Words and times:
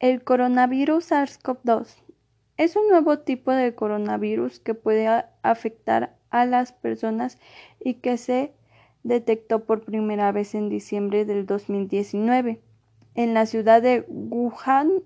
El 0.00 0.24
coronavirus 0.24 1.12
SARS-CoV-2 1.12 2.02
es 2.56 2.74
un 2.74 2.88
nuevo 2.88 3.18
tipo 3.18 3.52
de 3.52 3.74
coronavirus 3.74 4.58
que 4.58 4.72
puede 4.72 5.06
afectar 5.42 6.16
a 6.30 6.46
las 6.46 6.72
personas 6.72 7.38
y 7.78 7.96
que 7.96 8.16
se 8.16 8.54
detectó 9.02 9.66
por 9.66 9.84
primera 9.84 10.32
vez 10.32 10.54
en 10.54 10.70
diciembre 10.70 11.26
del 11.26 11.44
2019 11.44 12.62
en 13.14 13.34
la 13.34 13.44
ciudad 13.44 13.82
de 13.82 14.06
Wuhan, 14.08 15.02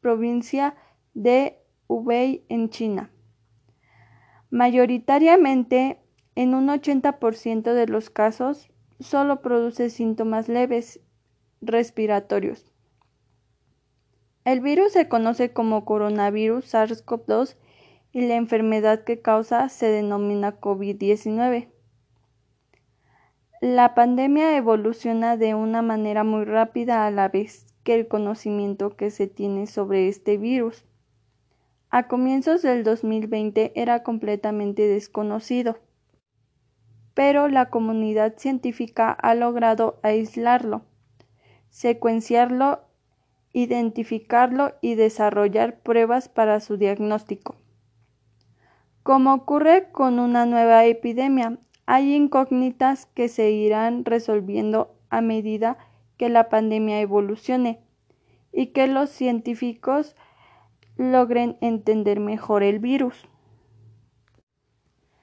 provincia 0.00 0.76
de 1.12 1.58
Hubei 1.86 2.42
en 2.48 2.70
China. 2.70 3.10
Mayoritariamente, 4.48 5.98
en 6.36 6.54
un 6.54 6.68
80% 6.68 7.74
de 7.74 7.86
los 7.86 8.08
casos, 8.08 8.70
solo 8.98 9.42
produce 9.42 9.90
síntomas 9.90 10.48
leves 10.48 11.00
respiratorios 11.60 12.72
el 14.52 14.60
virus 14.62 14.92
se 14.92 15.08
conoce 15.08 15.52
como 15.52 15.84
coronavirus 15.84 16.72
SARS-CoV-2 16.72 17.56
y 18.12 18.22
la 18.22 18.36
enfermedad 18.36 19.04
que 19.04 19.20
causa 19.20 19.68
se 19.68 19.88
denomina 19.88 20.58
COVID-19. 20.58 21.68
La 23.60 23.94
pandemia 23.94 24.56
evoluciona 24.56 25.36
de 25.36 25.54
una 25.54 25.82
manera 25.82 26.24
muy 26.24 26.46
rápida 26.46 27.06
a 27.06 27.10
la 27.10 27.28
vez 27.28 27.66
que 27.82 27.94
el 27.94 28.08
conocimiento 28.08 28.96
que 28.96 29.10
se 29.10 29.26
tiene 29.26 29.66
sobre 29.66 30.08
este 30.08 30.38
virus. 30.38 30.86
A 31.90 32.08
comienzos 32.08 32.62
del 32.62 32.84
2020 32.84 33.72
era 33.78 34.02
completamente 34.02 34.88
desconocido, 34.88 35.78
pero 37.12 37.48
la 37.48 37.68
comunidad 37.68 38.38
científica 38.38 39.10
ha 39.10 39.34
logrado 39.34 40.00
aislarlo, 40.02 40.86
secuenciarlo 41.68 42.87
identificarlo 43.52 44.72
y 44.80 44.94
desarrollar 44.94 45.80
pruebas 45.80 46.28
para 46.28 46.60
su 46.60 46.76
diagnóstico. 46.76 47.56
Como 49.02 49.32
ocurre 49.32 49.90
con 49.90 50.18
una 50.18 50.44
nueva 50.46 50.84
epidemia, 50.84 51.58
hay 51.86 52.14
incógnitas 52.14 53.06
que 53.06 53.28
se 53.28 53.50
irán 53.50 54.04
resolviendo 54.04 54.94
a 55.08 55.22
medida 55.22 55.78
que 56.18 56.28
la 56.28 56.50
pandemia 56.50 57.00
evolucione 57.00 57.80
y 58.52 58.68
que 58.68 58.86
los 58.86 59.08
científicos 59.08 60.14
logren 60.96 61.56
entender 61.60 62.20
mejor 62.20 62.62
el 62.62 62.80
virus. 62.80 63.26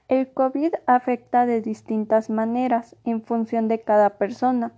El 0.07 0.31
COVID 0.33 0.73
afecta 0.85 1.45
de 1.45 1.61
distintas 1.61 2.29
maneras 2.29 2.95
en 3.03 3.21
función 3.21 3.67
de 3.67 3.81
cada 3.81 4.17
persona. 4.17 4.73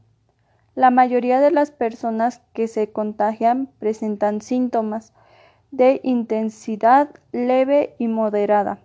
La 0.78 0.92
mayoría 0.92 1.40
de 1.40 1.50
las 1.50 1.72
personas 1.72 2.44
que 2.54 2.68
se 2.68 2.92
contagian 2.92 3.68
presentan 3.80 4.42
síntomas 4.42 5.12
de 5.72 6.00
intensidad 6.04 7.10
leve 7.32 7.96
y 7.98 8.08
moderada 8.08 8.78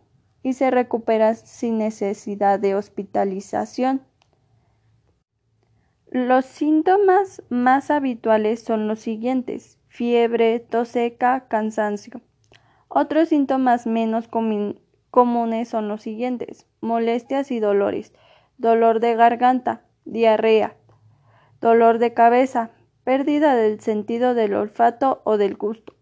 y 0.42 0.54
se 0.54 0.70
recuperan 0.70 1.36
sin 1.36 1.76
necesidad 1.76 2.58
de 2.58 2.74
hospitalización. 2.76 4.00
Los 6.10 6.46
síntomas 6.46 7.42
más 7.50 7.90
habituales 7.90 8.62
son 8.62 8.88
los 8.88 9.00
siguientes: 9.00 9.78
fiebre, 9.88 10.60
tos 10.60 10.88
seca, 10.88 11.44
cansancio. 11.46 12.22
Otros 12.88 13.28
síntomas 13.28 13.86
menos 13.86 14.28
comunes 15.10 15.68
son 15.68 15.88
los 15.88 16.00
siguientes: 16.00 16.66
molestias 16.80 17.50
y 17.50 17.60
dolores, 17.60 18.14
dolor 18.56 18.98
de 18.98 19.14
garganta, 19.14 19.82
diarrea, 20.06 20.74
dolor 21.62 21.98
de 21.98 22.12
cabeza, 22.12 22.70
pérdida 23.05 23.55
del 23.55 23.80
sentido 23.80 24.34
del 24.34 24.55
olfato 24.55 25.22
o 25.24 25.38
del 25.38 25.56
gusto, 25.56 25.94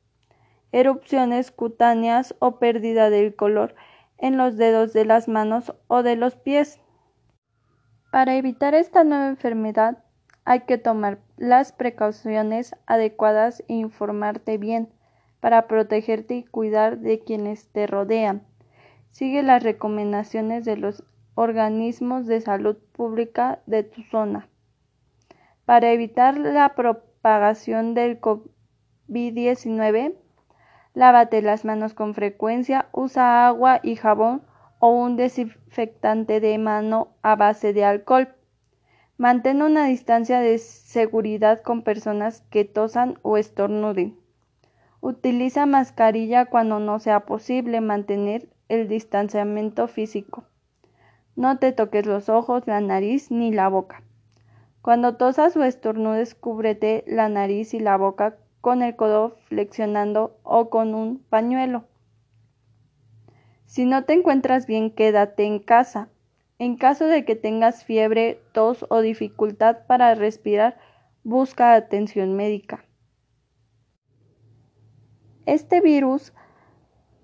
erupciones 0.73 1.51
cutáneas 1.51 2.35
o 2.39 2.59
pérdida 2.59 3.11
del 3.11 3.37
color 3.37 3.75
en 4.17 4.39
los 4.39 4.57
dedos 4.57 4.95
de 4.95 5.05
las 5.05 5.29
manos 5.29 5.75
o 5.87 6.03
de 6.03 6.17
los 6.17 6.35
pies. 6.35 6.81
Para 8.11 8.37
evitar 8.37 8.75
esta 8.75 9.05
nueva 9.05 9.29
enfermedad 9.29 10.03
hay 10.47 10.61
que 10.61 10.79
tomar 10.79 11.19
las 11.37 11.73
precauciones 11.73 12.75
adecuadas 12.87 13.63
e 13.69 13.75
informarte 13.75 14.57
bien 14.57 14.89
para 15.41 15.69
protegerte 15.69 16.37
y 16.37 16.45
cuidar 16.45 16.99
de 17.01 17.21
quienes 17.21 17.69
te 17.69 17.87
rodean. 17.87 18.47
Sigue 19.11 19.43
las 19.43 19.63
recomendaciones 19.63 20.65
de 20.65 20.79
los 20.79 21.05
organismos 21.35 22.27
de 22.27 22.41
salud 22.41 22.79
pública 22.93 23.61
de 23.67 23.83
tu 23.83 24.03
zona. 24.05 24.49
Para 25.71 25.93
evitar 25.93 26.37
la 26.37 26.75
propagación 26.75 27.95
del 27.95 28.21
COVID-19, 28.21 30.17
lávate 30.95 31.43
las 31.43 31.65
manos 31.65 31.95
con 31.95 32.13
frecuencia, 32.13 32.89
usa 32.91 33.47
agua 33.47 33.79
y 33.85 33.95
jabón 33.95 34.43
o 34.81 34.89
un 34.89 35.15
desinfectante 35.15 36.41
de 36.41 36.59
mano 36.59 37.15
a 37.23 37.37
base 37.37 37.73
de 37.73 37.85
alcohol. 37.85 38.35
Mantén 39.17 39.63
una 39.63 39.85
distancia 39.85 40.41
de 40.41 40.59
seguridad 40.59 41.63
con 41.63 41.83
personas 41.83 42.41
que 42.51 42.65
tosan 42.65 43.21
o 43.23 43.37
estornuden. 43.37 44.19
Utiliza 45.01 45.67
mascarilla 45.67 46.47
cuando 46.47 46.81
no 46.81 46.99
sea 46.99 47.21
posible 47.21 47.81
mantener 47.81 48.49
el 48.69 48.89
distanciamiento 48.89 49.87
físico. 49.87 50.43
No 51.37 51.61
te 51.61 51.71
toques 51.71 52.07
los 52.07 52.29
ojos, 52.29 52.67
la 52.67 52.81
nariz 52.81 53.31
ni 53.31 53.53
la 53.53 53.69
boca. 53.69 54.03
Cuando 54.83 55.17
tosas 55.17 55.57
o 55.57 55.63
estornudes, 55.65 56.35
cúbrete 56.35 57.05
la 57.07 57.29
nariz 57.29 57.75
y 57.75 57.81
la 57.81 57.97
boca 57.97 58.37
con 58.61 58.83
el 58.83 58.97
codo 58.97 59.37
flexionando 59.49 60.39
o 60.43 60.71
con 60.71 60.95
un 60.95 61.19
pañuelo. 61.19 61.85
Si 63.67 63.85
no 63.85 64.05
te 64.05 64.15
encuentras 64.15 64.67
bien, 64.67 64.91
quédate 64.91 65.45
en 65.45 65.61
casa. 65.61 66.09
En 66.59 66.77
caso 66.77 67.07
de 67.07 67.25
que 67.25 67.37
tengas 67.37 67.85
fiebre, 67.85 68.43
tos 68.53 68.85
o 68.89 69.01
dificultad 69.01 69.87
para 69.87 70.15
respirar, 70.15 70.79
busca 71.25 71.75
atención 71.75 72.35
médica. 72.35 72.85
Este 75.47 75.81
virus 75.81 76.33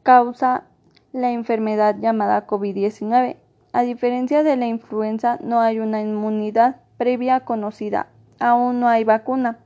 causa 0.02 0.68
la 1.12 1.32
enfermedad 1.32 1.96
llamada 1.98 2.46
COVID-19. 2.46 3.36
A 3.72 3.82
diferencia 3.82 4.42
de 4.42 4.56
la 4.56 4.66
influenza, 4.66 5.38
no 5.42 5.60
hay 5.60 5.80
una 5.80 6.00
inmunidad 6.00 6.80
previa 6.96 7.40
conocida. 7.40 8.08
Aún 8.38 8.80
no 8.80 8.88
hay 8.88 9.04
vacuna. 9.04 9.58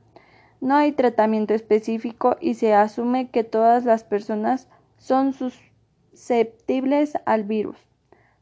No 0.59 0.75
hay 0.75 0.91
tratamiento 0.91 1.53
específico 1.53 2.37
y 2.39 2.53
se 2.53 2.73
asume 2.73 3.29
que 3.29 3.43
todas 3.43 3.83
las 3.83 4.03
personas 4.03 4.69
son 4.97 5.33
susceptibles 5.33 7.17
al 7.25 7.43
virus. 7.43 7.77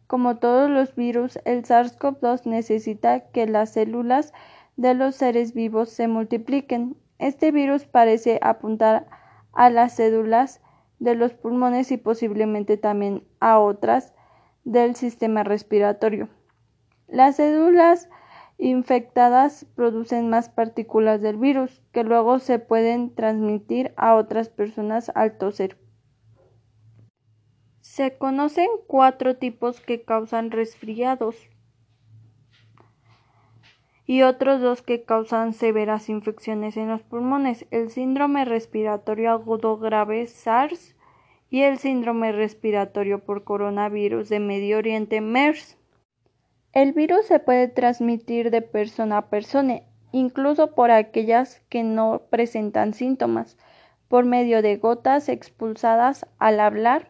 Como 0.08 0.38
todos 0.38 0.70
los 0.70 0.96
virus, 0.96 1.40
el 1.46 1.64
SARS-CoV-2 1.64 2.46
necesita 2.46 3.22
que 3.32 3.46
las 3.48 3.72
células 3.74 4.34
de 4.76 4.96
los 4.96 5.16
seres 5.16 5.54
vivos 5.54 5.90
se 5.90 6.08
multipliquen. 6.08 6.98
Este 7.20 7.52
virus 7.52 7.86
parece 7.86 8.40
apuntar 8.42 9.08
a 9.54 9.70
las 9.70 9.96
células 9.96 10.62
de 11.00 11.16
los 11.16 11.34
pulmones 11.34 11.92
y 11.92 11.98
posiblemente 11.98 12.76
también 12.76 13.24
a 13.40 13.60
otras 13.60 14.14
del 14.64 14.96
sistema 14.96 15.44
respiratorio. 15.44 16.28
Las 17.08 17.38
células 17.38 18.10
infectadas 18.60 19.66
producen 19.74 20.30
más 20.30 20.50
partículas 20.50 21.22
del 21.22 21.38
virus 21.38 21.82
que 21.94 22.04
luego 22.04 22.40
se 22.40 22.60
pueden 22.60 23.16
transmitir 23.16 23.94
a 23.96 24.16
otras 24.16 24.50
personas 24.50 25.12
al 25.16 25.38
toser. 25.38 25.78
Se 27.80 28.18
conocen 28.18 28.68
cuatro 28.86 29.38
tipos 29.38 29.82
que 29.82 30.04
causan 30.04 30.52
resfriados 30.52 31.36
y 34.06 34.24
otros 34.24 34.60
dos 34.60 34.82
que 34.82 35.04
causan 35.04 35.54
severas 35.54 36.10
infecciones 36.10 36.76
en 36.78 36.90
los 36.90 37.02
pulmones, 37.02 37.66
el 37.72 37.90
síndrome 37.90 38.44
respiratorio 38.44 39.32
agudo 39.32 39.78
grave 39.78 40.28
SARS 40.28 40.96
y 41.50 41.62
el 41.62 41.78
síndrome 41.78 42.32
respiratorio 42.32 43.24
por 43.24 43.44
coronavirus 43.44 44.28
de 44.30 44.40
Medio 44.40 44.80
Oriente 44.80 45.22
MERS. 45.22 45.79
El 46.72 46.94
virus 46.94 47.26
se 47.26 47.40
puede 47.40 47.68
transmitir 47.68 48.52
de 48.52 48.62
persona 48.62 49.18
a 49.18 49.30
persona, 49.30 49.82
incluso 50.12 50.76
por 50.76 50.92
aquellas 50.92 51.62
que 51.70 51.84
no 51.84 52.22
presentan 52.30 52.94
síntomas, 52.94 53.58
por 54.08 54.26
medio 54.26 54.62
de 54.62 54.78
gotas 54.78 55.30
expulsadas 55.30 56.28
al 56.38 56.60
hablar 56.60 57.10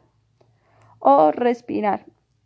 o 1.00 1.32
respirar. 1.32 2.06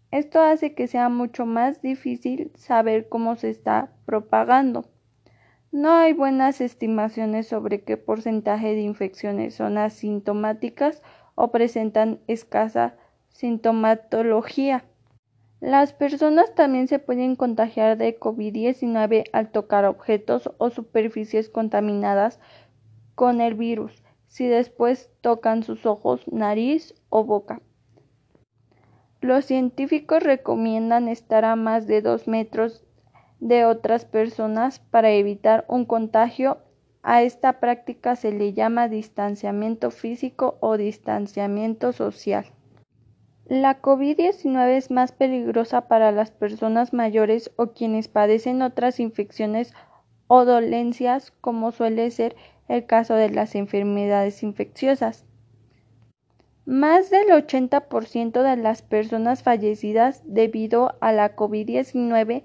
Esto 0.09 0.41
hace 0.41 0.73
que 0.73 0.87
sea 0.87 1.09
mucho 1.09 1.45
más 1.45 1.81
difícil 1.81 2.51
saber 2.55 3.09
cómo 3.09 3.35
se 3.35 3.49
está 3.49 3.91
propagando. 4.05 4.85
No 5.71 5.91
hay 5.91 6.13
buenas 6.13 6.61
estimaciones 6.61 7.47
sobre 7.47 7.83
qué 7.83 7.97
porcentaje 7.97 8.75
de 8.75 8.81
infecciones 8.81 9.55
son 9.55 9.79
asintomáticas 9.79 11.01
o 11.35 11.51
presentan 11.51 12.19
escasa 12.27 12.95
sintomatología. 13.29 14.85
Las 15.63 15.93
personas 15.93 16.53
también 16.55 16.89
se 16.89 16.99
pueden 16.99 17.37
contagiar 17.37 17.95
de 17.97 18.19
COVID-19 18.19 19.23
al 19.31 19.49
tocar 19.49 19.85
objetos 19.85 20.51
o 20.57 20.69
superficies 20.69 21.49
contaminadas 21.49 22.41
con 23.15 23.39
el 23.39 23.53
virus, 23.53 24.03
si 24.27 24.45
después 24.45 25.09
tocan 25.21 25.63
sus 25.63 25.85
ojos, 25.85 26.27
nariz 26.29 26.93
o 27.07 27.23
boca. 27.23 27.61
Los 29.21 29.45
científicos 29.45 30.21
recomiendan 30.21 31.07
estar 31.07 31.45
a 31.45 31.55
más 31.55 31.87
de 31.87 32.01
dos 32.01 32.27
metros 32.27 32.83
de 33.39 33.63
otras 33.63 34.03
personas 34.03 34.79
para 34.79 35.11
evitar 35.11 35.63
un 35.69 35.85
contagio. 35.85 36.57
A 37.03 37.21
esta 37.21 37.61
práctica 37.61 38.17
se 38.17 38.33
le 38.33 38.51
llama 38.51 38.89
distanciamiento 38.89 39.91
físico 39.91 40.57
o 40.59 40.75
distanciamiento 40.75 41.93
social. 41.93 42.47
La 43.45 43.81
COVID-19 43.81 44.69
es 44.69 44.89
más 44.89 45.11
peligrosa 45.11 45.89
para 45.89 46.13
las 46.13 46.31
personas 46.31 46.93
mayores 46.93 47.51
o 47.57 47.73
quienes 47.73 48.07
padecen 48.07 48.61
otras 48.61 49.01
infecciones 49.01 49.73
o 50.27 50.45
dolencias, 50.45 51.31
como 51.41 51.71
suele 51.71 52.09
ser 52.11 52.37
el 52.69 52.85
caso 52.85 53.15
de 53.15 53.29
las 53.29 53.55
enfermedades 53.55 54.43
infecciosas. 54.43 55.25
Más 56.65 57.09
del 57.09 57.27
80% 57.27 58.41
de 58.41 58.55
las 58.55 58.81
personas 58.81 59.43
fallecidas 59.43 60.21
debido 60.23 60.95
a 61.01 61.11
la 61.11 61.35
COVID-19 61.35 62.43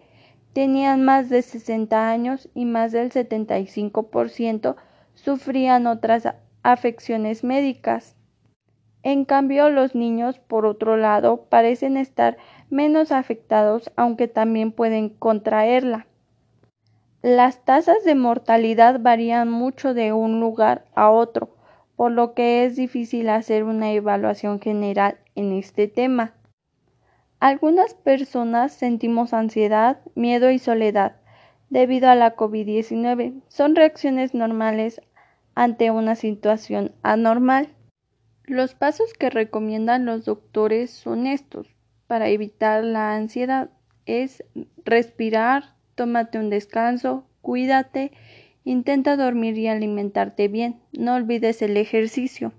tenían 0.53 1.05
más 1.05 1.29
de 1.29 1.43
60 1.43 2.11
años 2.11 2.49
y 2.55 2.65
más 2.65 2.91
del 2.91 3.13
75% 3.13 4.75
sufrían 5.15 5.87
otras 5.87 6.35
afecciones 6.65 7.45
médicas. 7.45 8.18
En 9.03 9.25
cambio, 9.25 9.71
los 9.71 9.95
niños, 9.95 10.39
por 10.39 10.67
otro 10.67 10.97
lado, 10.97 11.47
parecen 11.49 11.97
estar 11.97 12.37
menos 12.71 13.13
afectados, 13.13 13.91
aunque 13.97 14.29
también 14.29 14.73
pueden 14.73 15.09
contraerla. 15.09 16.07
Las 17.23 17.65
tasas 17.65 18.05
de 18.05 18.15
mortalidad 18.15 19.01
varían 19.01 19.51
mucho 19.51 19.95
de 19.95 20.13
un 20.13 20.41
lugar 20.41 20.85
a 20.95 21.11
otro, 21.11 21.57
por 21.97 22.13
lo 22.13 22.33
que 22.35 22.65
es 22.65 22.77
difícil 22.77 23.29
hacer 23.29 23.65
una 23.65 23.91
evaluación 23.93 24.61
general 24.61 25.19
en 25.35 25.53
este 25.53 25.89
tema. 25.89 26.35
Algunas 27.41 27.95
personas 27.95 28.73
sentimos 28.73 29.33
ansiedad, 29.33 30.01
miedo 30.15 30.51
y 30.51 30.59
soledad 30.59 31.17
debido 31.71 32.09
a 32.09 32.15
la 32.15 32.37
COVID-19. 32.37 33.43
Son 33.49 33.77
reacciones 33.77 34.35
normales 34.35 35.01
ante 35.55 35.91
una 35.91 36.15
situación 36.15 36.93
anormal. 37.03 37.69
Los 38.49 38.75
pasos 38.75 39.15
que 39.15 39.31
recomiendan 39.31 40.05
los 40.05 40.25
doctores 40.25 40.91
son 40.91 41.27
estos. 41.27 41.69
Para 42.07 42.29
evitar 42.29 42.83
la 42.83 43.15
ansiedad 43.15 43.71
es 44.07 44.43
respirar, 44.85 45.75
tómate 45.95 46.39
un 46.39 46.51
descanso, 46.51 47.27
cuídate 47.43 48.13
Intenta 48.69 49.17
dormir 49.17 49.57
y 49.57 49.67
alimentarte 49.67 50.47
bien. 50.47 50.79
No 50.93 51.15
olvides 51.15 51.63
el 51.63 51.79
ejercicio. 51.79 52.53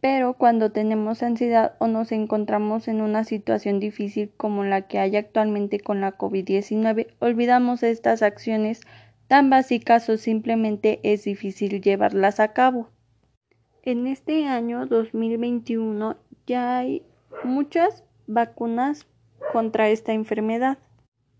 Pero 0.00 0.34
cuando 0.34 0.72
tenemos 0.72 1.22
ansiedad 1.22 1.74
o 1.78 1.86
nos 1.86 2.10
encontramos 2.10 2.88
en 2.88 3.00
una 3.00 3.22
situación 3.22 3.78
difícil 3.78 4.32
como 4.36 4.64
la 4.64 4.88
que 4.88 4.98
hay 4.98 5.14
actualmente 5.14 5.78
con 5.78 6.00
la 6.00 6.18
COVID-19, 6.18 7.14
olvidamos 7.20 7.84
estas 7.84 8.22
acciones 8.22 8.80
tan 9.28 9.50
básicas 9.50 10.08
o 10.08 10.16
simplemente 10.16 10.98
es 11.04 11.22
difícil 11.22 11.80
llevarlas 11.80 12.40
a 12.40 12.52
cabo. 12.52 12.88
En 13.82 14.06
este 14.06 14.46
año 14.46 14.84
2021 14.86 16.16
ya 16.46 16.78
hay 16.78 17.02
muchas 17.44 18.04
vacunas 18.26 19.06
contra 19.52 19.88
esta 19.88 20.12
enfermedad. 20.12 20.78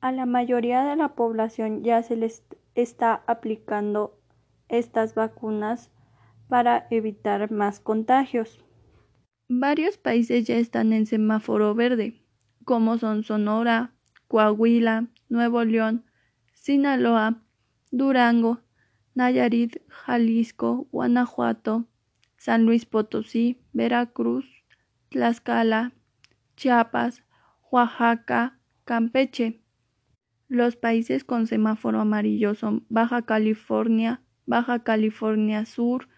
A 0.00 0.10
la 0.10 0.24
mayoría 0.24 0.82
de 0.84 0.96
la 0.96 1.14
población 1.14 1.84
ya 1.84 2.02
se 2.02 2.16
les 2.16 2.42
está 2.74 3.22
aplicando 3.26 4.18
estas 4.68 5.14
vacunas 5.14 5.90
para 6.48 6.86
evitar 6.90 7.50
más 7.50 7.78
contagios. 7.78 8.64
Varios 9.48 9.98
países 9.98 10.46
ya 10.46 10.56
están 10.56 10.94
en 10.94 11.04
semáforo 11.04 11.74
verde, 11.74 12.24
como 12.64 12.96
son 12.96 13.22
Sonora, 13.22 13.92
Coahuila, 14.28 15.08
Nuevo 15.28 15.62
León, 15.64 16.06
Sinaloa, 16.54 17.42
Durango, 17.90 18.60
Nayarit, 19.14 19.82
Jalisco, 19.88 20.86
Guanajuato, 20.90 21.86
San 22.40 22.64
Luis 22.64 22.86
Potosí, 22.86 23.60
Veracruz, 23.74 24.46
Tlaxcala, 25.10 25.92
Chiapas, 26.56 27.22
Oaxaca, 27.70 28.58
Campeche. 28.86 29.60
Los 30.48 30.76
países 30.76 31.22
con 31.22 31.46
semáforo 31.46 32.00
amarillo 32.00 32.54
son 32.54 32.86
Baja 32.88 33.20
California, 33.26 34.22
Baja 34.46 34.82
California 34.82 35.66
Sur, 35.66 36.08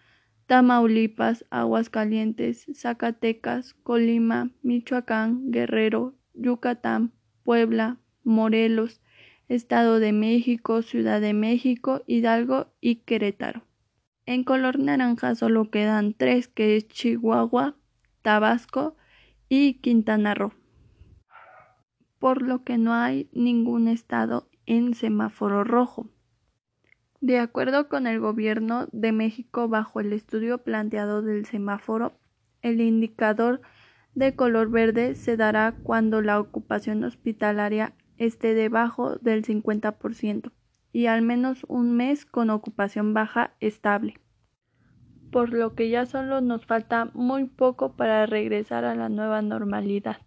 Tamaulipas, 0.47 1.45
Aguascalientes, 1.49 2.67
Zacatecas, 2.73 3.73
Colima, 3.83 4.49
Michoacán, 4.61 5.51
Guerrero, 5.51 6.15
Yucatán, 6.33 7.11
Puebla, 7.43 7.97
Morelos, 8.23 9.01
Estado 9.49 9.99
de 9.99 10.13
México, 10.13 10.83
Ciudad 10.83 11.19
de 11.19 11.33
México, 11.33 12.01
Hidalgo 12.07 12.67
y 12.79 13.03
Querétaro. 13.03 13.63
En 14.25 14.43
color 14.43 14.79
naranja 14.79 15.35
solo 15.35 15.69
quedan 15.69 16.13
tres 16.13 16.47
que 16.47 16.77
es 16.77 16.87
Chihuahua, 16.87 17.75
Tabasco 18.21 18.95
y 19.49 19.75
Quintana 19.75 20.33
Roo 20.33 20.53
por 22.23 22.41
lo 22.41 22.63
que 22.63 22.77
no 22.77 22.93
hay 22.93 23.27
ningún 23.33 23.89
estado 23.89 24.47
en 24.65 24.93
semáforo 24.93 25.65
rojo. 25.65 26.07
De 27.19 27.37
acuerdo 27.37 27.89
con 27.89 28.07
el 28.07 28.21
Gobierno 28.21 28.87
de 28.93 29.11
México, 29.11 29.67
bajo 29.67 29.99
el 29.99 30.13
estudio 30.13 30.59
planteado 30.59 31.21
del 31.21 31.45
semáforo, 31.45 32.13
el 32.61 32.79
indicador 32.79 33.59
de 34.15 34.37
color 34.37 34.71
verde 34.71 35.15
se 35.15 35.35
dará 35.35 35.75
cuando 35.83 36.21
la 36.21 36.39
ocupación 36.39 37.03
hospitalaria 37.03 37.93
esté 38.15 38.53
debajo 38.53 39.17
del 39.17 39.43
50% 39.43 40.49
y 40.93 41.07
al 41.07 41.23
menos 41.23 41.65
un 41.67 41.97
mes 41.97 42.25
con 42.25 42.51
ocupación 42.51 43.13
baja 43.13 43.55
estable. 43.59 44.21
Por 45.31 45.51
lo 45.51 45.73
que 45.73 45.89
ya 45.89 46.05
solo 46.05 46.39
nos 46.39 46.65
falta 46.65 47.09
muy 47.13 47.45
poco 47.45 47.97
para 47.97 48.27
regresar 48.27 48.85
a 48.85 48.95
la 48.95 49.09
nueva 49.09 49.41
normalidad. 49.41 50.17